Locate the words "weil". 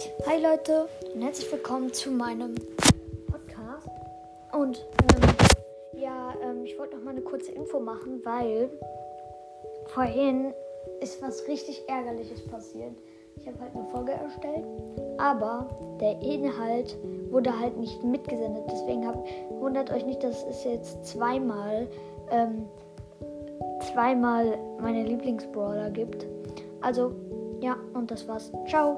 8.24-8.70